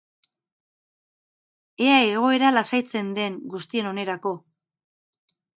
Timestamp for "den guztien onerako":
3.21-4.37